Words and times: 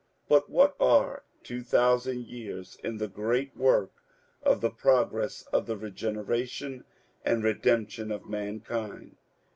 But 0.27 0.49
what 0.49 0.75
are 0.79 1.25
2000 1.43 2.25
years 2.25 2.75
in 2.83 2.97
the 2.97 3.07
great 3.07 3.55
work 3.55 3.91
of 4.41 4.59
the 4.59 4.71
progress 4.71 5.43
of 5.53 5.67
the 5.67 5.77
regeneration 5.77 6.85
and 7.23 7.43
redemption 7.43 8.11
of 8.11 8.27
mankind 8.27 9.17